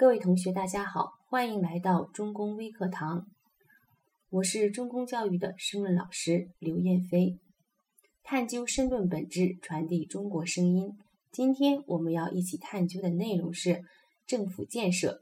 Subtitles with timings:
[0.00, 3.26] 各位同学，大家好，欢迎来到中公微课堂。
[4.30, 7.38] 我是中公教育的申论老师刘艳飞，
[8.22, 10.96] 探究申论本质，传递中国声音。
[11.30, 13.82] 今天我们要一起探究的内容是
[14.26, 15.20] 政府建设。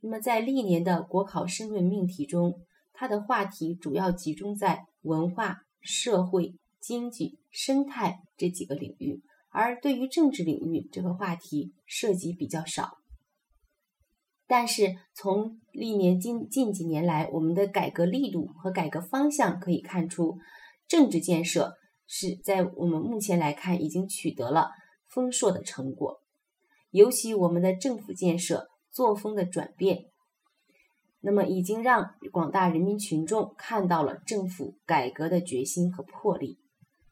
[0.00, 2.58] 那么在历年的国考申论命题中，
[2.92, 12.98] 它的话题主要集中在文化、社会、经济、生态这几个领域，而对于政治领域这个话题涉及比较少。
[14.52, 20.36] 但是从历年近近几年来，我们的改革力度和改革方向可以看出，
[20.86, 21.72] 政治建设
[22.06, 24.68] 是在我们目前来看已经取得了
[25.08, 26.20] 丰硕的成果。
[26.90, 30.10] 尤其我们的政府建设作风的转变，
[31.22, 36.58] 那么已经让广大人民群众看到了政府改革的决心和魄力。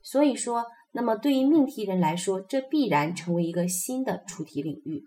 [0.03, 5.05] 所以说，那么对于命题人来说，这必然成为一个新的出题领域。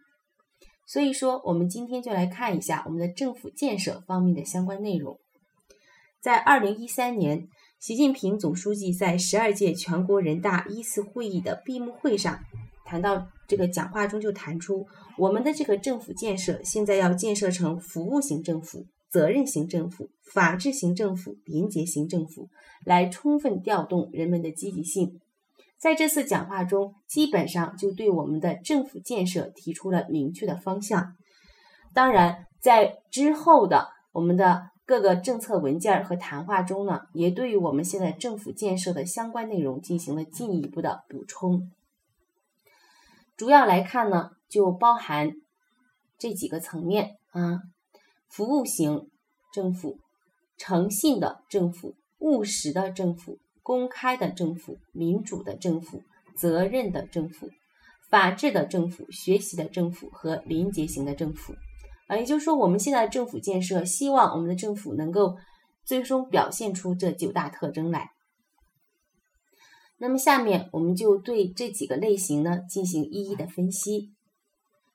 [0.85, 5.17] 所以说，我们今天就来看一下我们的政府建设方面的相关内容。
[6.19, 7.47] 在二零一三年，
[7.79, 12.39] 习近平总书记在十二届全国人大一次会议的闭幕会上
[12.85, 22.49] 谈到这个讲话中就谈出，我们的这个政府建设现在要建设成服务型政府、责任型政府、法治型政府、廉洁型政府，
[22.85, 25.19] 来充分调动人们的积极性。
[25.83, 31.17] 在这次讲话中，基本上就对我们的政府建设提出了明确的方向。
[31.93, 41.69] 当然，在之后的我们的各个政策文件和谈话中呢，也对于我们现在政府建设的相关内容进行了进一步的补充。
[43.35, 45.33] 主要来看呢，就包含
[46.17, 47.59] 这几个层面啊：
[48.29, 49.09] 服务型
[49.51, 49.99] 政府、
[50.55, 53.37] 诚信的政府、务实的政府。
[53.63, 56.03] 公开的政府、民主的政府、
[56.35, 57.49] 责任的政府、
[58.09, 61.55] 法治的政府、学习的政府和廉洁型的政府，
[62.07, 65.37] 啊，也就是说，我们现在的政府建设，希望我们的政府能够
[65.85, 68.11] 最终表现出这九大特征来。
[69.97, 74.11] 那么，下面我们就对这几个类型呢进行一一的分析。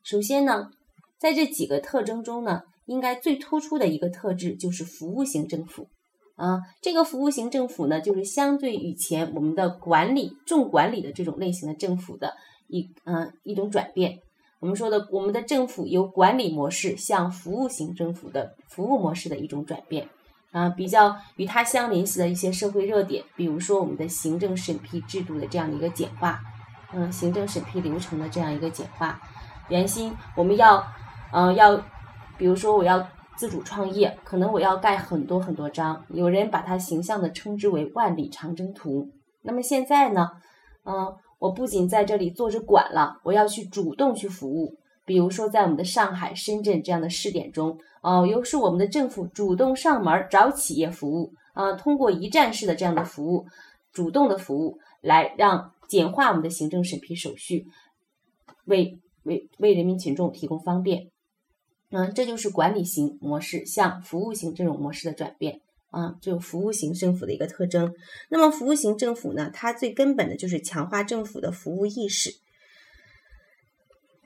[0.02, 0.70] 首先呢，
[1.16, 5.88] 在这几个特征中呢，应该最突出的一个特质就是服务型政府。
[6.38, 12.32] 啊，这个服务型政府呢，就是相对以前我们的管理重管理的这种类型的政府的
[12.68, 14.20] 一嗯一种转变。
[14.60, 20.08] 我们说的，我们的政府由管理模式向服务型政府的服务模式的一种转变。
[20.52, 26.40] 啊，比较与它相联系的一些社会热点，比如说我们的行政审批制度的这样的一个简化，
[26.94, 29.20] 嗯，行政审批流程的这样一个简化。
[29.68, 30.86] 原先我们要，
[31.32, 31.76] 嗯，要，
[32.38, 33.04] 比如说我要。
[33.38, 39.08] 自主创业，可能我要盖很多很多章，有人把它形象的称之为万里长征图。
[39.42, 40.28] 那么现在呢，
[40.84, 44.74] 嗯，我不仅在这里坐着管了，我要去主动去服务。
[45.06, 53.46] 比如说在我们的上海、深圳这样的试点中，哦，由是我们的政府主动上门找企业服务，啊，通过一站式的这样的服务，
[53.92, 57.66] 主动的服务，来让简化我们的行政审批手续，
[58.66, 61.06] 为为为人民群众提供方便。
[61.90, 67.94] 嗯，这就是管理型模式向服务型这种模式的转变啊，就服务型政府的一个特征。
[68.28, 72.30] 那么，服务型政府呢，它最根本的就是强化政府的服务意识，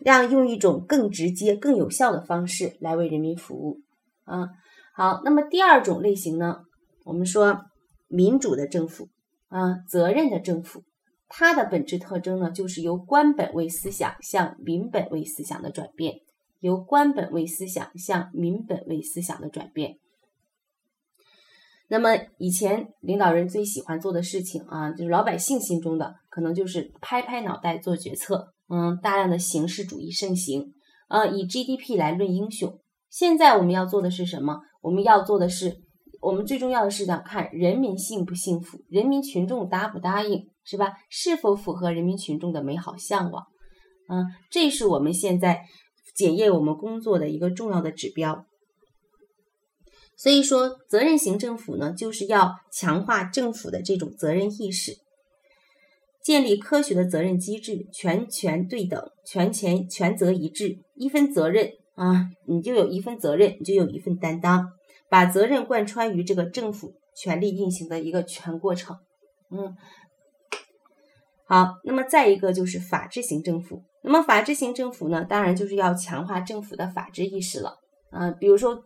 [0.01, 3.79] 让用一种更直接、更有效的方式来为人民服务
[4.25, 4.49] 啊。
[4.97, 6.63] 好，那么第二种类型呢，
[7.05, 7.61] 我们说
[8.09, 9.09] 民主的政府
[9.47, 10.83] 啊，责任的政府，
[11.29, 16.17] 它的本质特征呢，就是由官本位思想向民本位思想的转变。
[16.63, 19.99] 由官本位思想向民本位思想的转变。
[21.89, 30.73] 那么以前领导人最喜欢做的事情啊，就是老百姓心中的可能就是拍拍脑袋做决策，嗯，大量的形式主义盛行，
[31.09, 32.79] 啊，以 GDP 来论英雄。
[33.11, 34.61] 现在我们要做的是什么？
[34.83, 35.83] 我们要做的是，
[36.21, 40.93] 我们最重要的是要看人民幸不幸福，人民群众答不答应，是吧？
[41.11, 43.45] 是否符合人民群众的美好向往？
[44.09, 45.67] 嗯，这是我们现在。
[46.15, 48.47] 检验我们工作的一个重要的指标，
[50.17, 54.99] 所以说责任型政府呢，就是要强化政府的这种责任意识，
[56.23, 64.73] 建立科学的责任机制，全权对等，权权权责一致，一分责任啊，你就有一份责任，你就有一份担当，
[65.09, 68.99] 把责任贯穿于这个政府权力运行的一个全过程，
[69.51, 69.77] 嗯。
[71.45, 73.83] 好，那么再一个就是法治型政府。
[74.03, 77.77] 那么法治型政府呢，当然就是要强化政府的法治意识了。
[78.11, 78.79] 啊，比如说，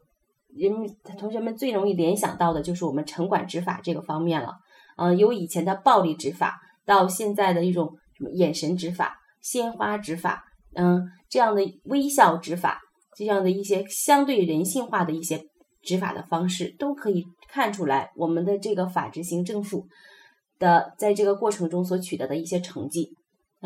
[0.55, 4.53] 人们同学们最容易联想到的就是我们城管执法这个方面了。
[4.97, 12.81] 嗯，由以前的暴力执法，到现在的一种什么眼神执法、鲜花执法，嗯，这样的微笑执法，
[13.17, 15.43] 这样的一些相对人性化的一些
[15.83, 19.87] 执法的方式，都可以看出来我们的这个法治型政府
[20.59, 23.11] 的在这个过程中所取得的一些成绩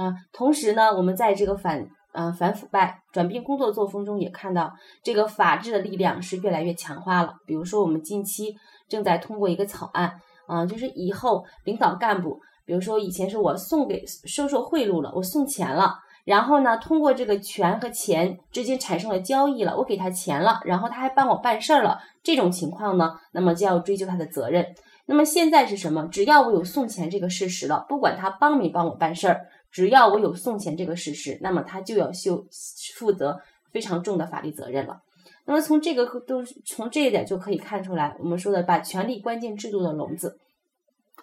[0.01, 0.15] 啊。
[0.33, 7.35] 同时呢，我们在这个反呃反腐败转变工作作风中也看到，这个法治的力量是越来越强化了。
[7.47, 8.57] 比如说，我们近期
[8.89, 15.99] 正在通过一个草案啊，就是以后领导干部，比如说以前是我送给收受贿赂了，我送钱了。
[16.25, 24.75] 然后呢，通过这个权和钱之间产生了交易了，我给他钱了，然后他还帮我办事儿了，这种情况呢，那么就要追究他的责任。
[25.07, 26.07] 那么现在是什么？
[26.13, 32.47] 只要我有送钱这个事实了，不管他帮没帮我办事儿，只要我有送钱这个事实，那么他就要修
[32.95, 33.41] 负责
[33.73, 35.01] 非常重的法律责任了。
[35.47, 40.39] 那么从这个都从这一点就可以看出来，我们说的把权力关键制度的笼子，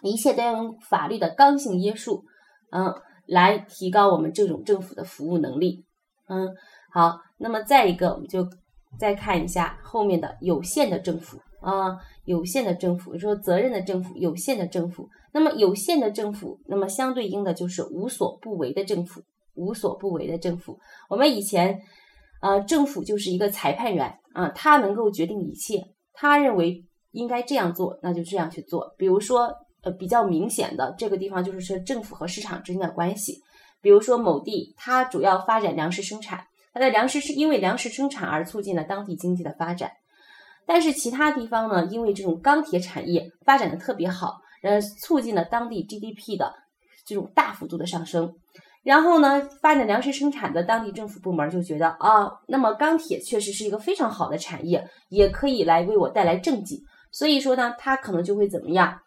[0.02, 2.24] 一切都要用法律的刚性约束，
[2.72, 2.94] 嗯。
[3.30, 5.84] 来提高我们这种政府的服务能力，
[6.30, 6.56] 嗯，
[6.94, 8.48] 好，那么再一个，我们就
[8.98, 11.38] 再看一下后面的有限的政府
[11.70, 19.22] 啊，有限的政府，说责任的政府，有限的政府，那么有限的政府，那么相对应的就是无所不为的政府，
[19.56, 20.80] 无所不为的政府。
[21.10, 21.82] 我们以前，
[22.42, 25.84] 呃，政府就是一个裁判员啊，他能够决定一切，
[26.14, 29.54] 他认为应该这样做，那就这样去做，比如说。
[29.84, 33.40] 呃，比较明显的这个地方就是说政府和市场之间的关系。
[33.80, 39.92] 比如说某地，它主要发展粮食生产，它的粮食是因为粮食生产而促进了当地经济的发展。
[40.68, 46.54] 但是其他地方呢，因为这种钢铁产业发展的特别好，呃，促进了当地 GDP 的
[47.06, 48.36] 这种大幅度的上升。
[48.84, 56.84] 然后呢，发展粮食生产的当地政府部门就觉得啊，那么钢铁确实是一个非常好的产业，也可以来为我带来政绩。
[57.12, 59.00] 所以说呢，他可能就会怎么样？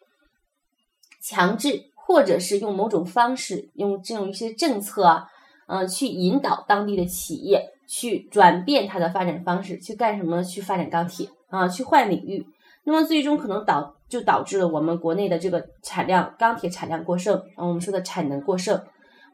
[1.22, 5.26] 强制，或者是用某种方式，用这种一些政策，
[5.68, 10.42] 呃，去引导当地的企业去转变它的发展方式，去干什么？
[10.42, 12.46] 去发展钢铁啊，去换领域。
[12.84, 18.82] 那么最终可能导就导致了我们国内的这个产量钢铁产量过剩，啊，我们说的产能过剩，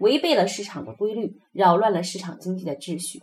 [0.01, 3.23] 违背了市场的规律，扰乱了市场经济的秩序。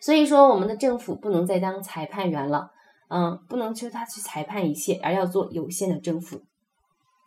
[0.00, 2.70] 所以说，我们的政府不能再当裁判员了，
[3.08, 6.42] 嗯，不能求他去裁判一切，而要做有限的政府。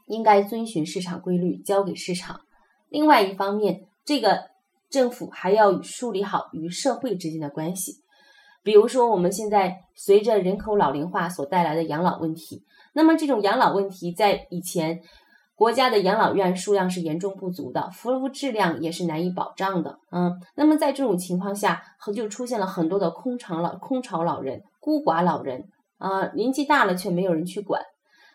[0.07, 2.41] 应该遵循市场规律，交给市场。
[2.89, 4.49] 另外一方面，这个
[4.89, 8.00] 政府还要梳理好与社会之间的关系。
[8.63, 12.63] 比如说，我们现在随着人口老龄化所带来的养老问题，
[12.93, 15.01] 那么这种养老问题在以前，
[15.55, 19.99] 国家的养老院数量是严重不足的，服务质量也是难以保障的。
[20.11, 21.81] 嗯，那么在这种情况下，
[22.13, 25.65] 就出现了很多的空巢老、空巢老人、孤寡老人
[25.97, 27.81] 啊，年纪大了却没有人去管。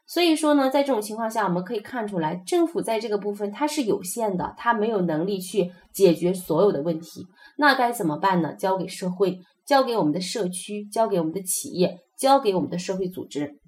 [0.09, 7.27] 所以说呢，在这种情况下，我们可以看出来，政府在这个部分它是有限的，它没有能力去解决所有的问题。
[7.57, 8.55] 那该怎么办呢？
[8.55, 13.59] 交给社会，交给我们的社区，交给我们的企业，交给我们的社会组织，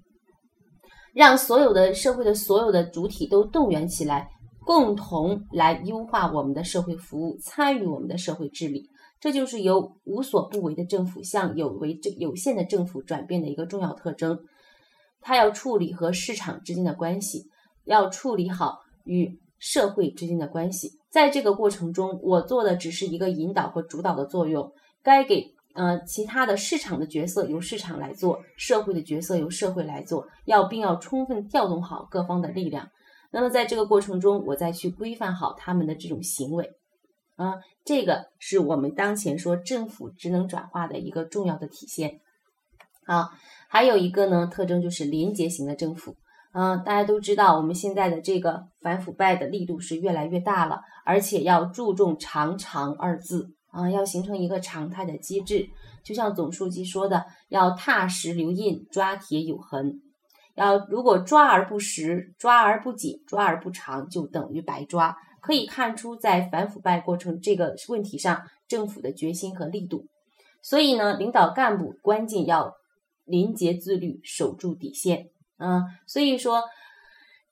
[1.13, 4.29] 让所有的社会的所有的主体都动员起来，
[4.65, 8.89] 共同来优化我们的社会服务，参与我们的社会治理。
[9.19, 14.39] 这就是由无所不为的政府向有为政有限的政府转变的一个重要特征。
[15.19, 17.47] 他要处理和市场之间的关系，
[17.83, 20.91] 要处理好与社会之间的关系。
[21.09, 24.71] 在这个过程中，我做的只是一个引导和主导的作用。
[25.03, 32.89] 该给呃其他的市场的角色由市场来做，社会的角色由社会来做，要并要充分调动好各方的力量。
[33.31, 36.71] 那么在这个过程中，我再去规范好他们的这种行为。
[37.37, 37.55] 啊，
[37.85, 42.19] 这个是我们当前说政府职能转化的一个重要的体现。
[43.05, 43.31] 好。
[43.71, 46.15] 还有一个呢特征就是廉洁型的政府，
[46.53, 55.69] 嗯，大家都知道我们现在的这个反腐败的力度是越来越大了，而且要注重“常常”二字啊，要形成一个常态的机制。
[56.03, 60.01] 就像总书记说的，要踏实留印，抓铁有痕。
[60.55, 65.15] 要如果抓而不实，抓而不紧，抓而不长，就等于白抓。
[65.41, 70.05] 可以看出，在反腐败过程这个问题上，政府的决心和力度。
[70.61, 72.75] 所以呢，领导干部关键要。
[73.25, 75.83] 廉洁自律，守住底线啊！
[76.07, 76.63] 所以说，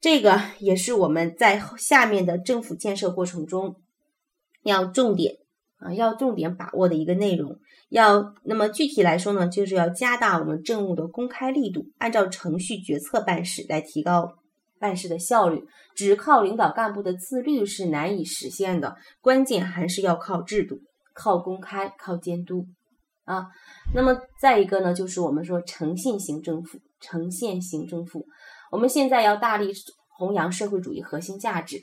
[0.01, 3.75] 这个也是我们在下面的政府建设过程中
[4.63, 5.35] 要重点
[5.79, 7.57] 啊，要重点把握的一个内容。
[7.89, 14.35] 要那么具体来说呢，就是要加大我们政务的公开力度，按照程序决策办事，来提高
[14.79, 15.63] 办事的效率。
[15.95, 20.79] 只靠领导干部的自律是难以实现的，关键还是要靠制度、
[21.13, 22.65] 靠公开、靠监督。
[23.23, 23.47] 啊，
[23.93, 28.25] 那么再一个呢，就是我们说诚信型政府，诚信型政府，
[28.71, 29.71] 我们现在要大力
[30.09, 31.77] 弘扬社会主义核心价值。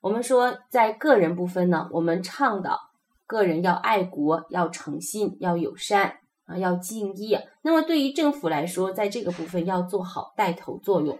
[0.00, 2.78] 我们说在个人部分呢，我们倡导
[3.26, 7.48] 个人要爱国，要诚信，要友善啊，要敬业。
[7.62, 11.18] 那么对于政府来说，在这个部分要做好带头作用。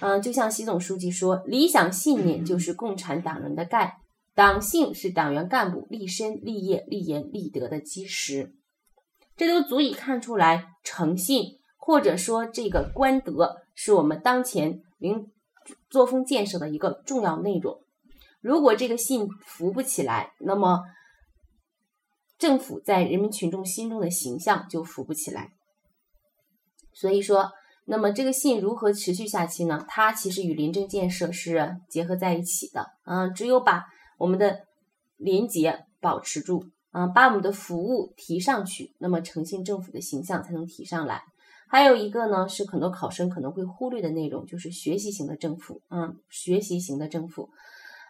[0.00, 3.98] 嗯，就像习总书记说，理想信念就是共产党人的钙，
[4.34, 8.52] 党性是党员干部立身、立业、立言、立德的基石。
[9.36, 15.30] 这都足以看出来，诚信或者说这个官德，是我们当前领
[15.94, 17.78] 作风建设的一个重要内容。
[18.40, 20.80] 如果这个信扶不起来，那么
[22.36, 25.52] 政府在人民群众心中的形象就扶不起来。
[26.92, 27.52] 所以说，
[27.86, 29.84] 那么这个信如何持续下去呢？
[29.86, 32.86] 它其实与廉政建设是结合在一起的。
[33.04, 33.84] 嗯，只有把
[34.18, 34.62] 我们的
[35.16, 41.22] 廉洁保持住，嗯，把我们的服务提上去，那么诚信政府的形象才能提上来。
[41.74, 45.80] 还有一个呢，是很多考生可能会忽略的内容，就是学习型的政府。
[45.90, 47.50] 嗯，学习型的政府。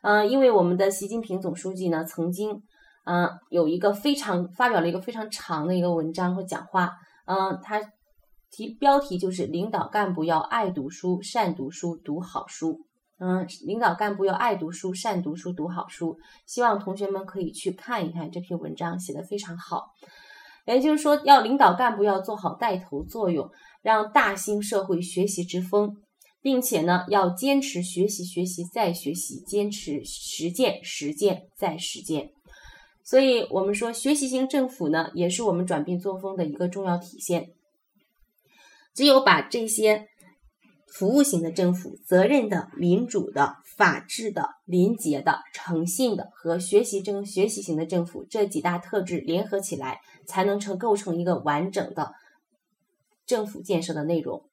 [0.03, 2.63] 嗯，因为我们的习近平总书记呢，曾经，
[3.07, 6.93] 嗯，有一个非常发表了一个非常长的一个文章和讲话，
[7.25, 7.81] 嗯，他
[8.51, 12.81] 题标题就是领导干部要爱读书、善读书、读好书，
[13.19, 19.87] 嗯，领导干部要爱读书、善读书、读好书，希望同学们可以去看一看这篇文章，写的非常好。
[20.67, 23.51] 也就是说，要领导干部要做好带头作用，
[23.83, 25.97] 让大兴社会学习之风。
[26.43, 32.33] 并且呢，要坚持学习，学习再学习，坚持实践，实践再实践。
[33.03, 37.47] 所以，我们说学习型政府呢，也是我们转变作风的一个重要体现。
[38.95, 40.07] 只有把这些
[40.95, 52.13] 服务型的政府、责任的、民主的、法治的、廉洁的、诚信的和学习政学习型的政府这几大特质联合起来，才能成构成一个完整的
[53.27, 54.45] 政府建设的内容。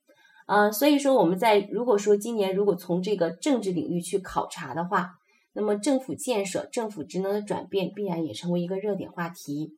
[0.48, 5.12] 呃，所以说我们在如果说今年如果从这个政治领域去考察的话，
[5.54, 9.76] 那么政府建设、政府职能的转变必然也成为一个热点话题。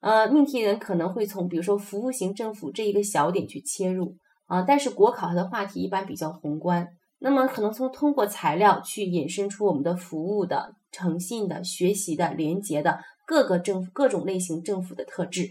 [0.00, 4.14] 呃，命题人可能会从比如说服务型政府这一个小点去切入
[4.48, 6.88] 啊，但是国考它的话题一般比较宏观，
[7.20, 15.50] 那么可能从通过材料去引申出我们的服务的、诚信的、学习的、廉洁的各个政各种类型政府的特质。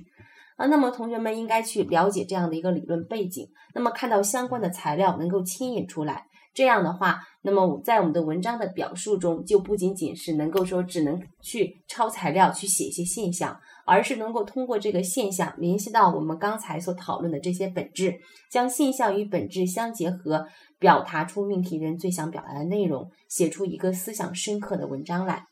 [0.57, 6.25] 啊，那么同学们应该去了解这样的一个理论背景，那么看到相关的材料能够牵引出来，
[6.55, 18.19] 这样的话，那么在我们的文章的表述中，就不仅仅是能够说只能去抄材料去写一些现象，而是能够通过这个现象联系到我们刚才所讨论的这些本质，
[18.51, 20.45] 将现象与本质相结合，
[20.77, 25.45] 表达出命题人最想表达的内容，写出一个思想深刻的文章来，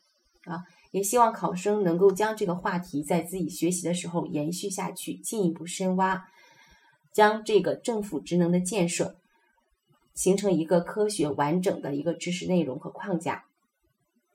[0.44, 0.62] 啊。
[0.92, 6.24] 也希望考生能够将这个话题在自己学习的时候延续下去，进一步深挖，
[7.12, 9.16] 将这个政府职能的建设
[10.14, 13.44] 形成一个科学完整的一个知识内容和框架。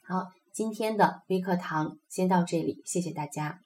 [0.04, 3.62] 好，今天的微课堂先到这里，谢谢大家。